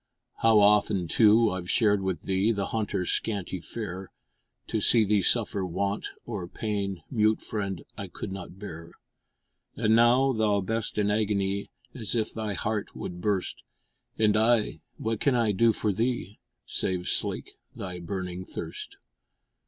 [0.37, 4.11] How often, too, I we shared with thee The hunter's scanty fare.
[4.65, 8.93] To see thee suffer want or pain, Mute friend I could not bear;
[9.75, 13.61] And now, thou best in agony, As if thy heart would burst,
[14.17, 18.97] And I, what can I do for thee, Save slake thy burning thirst?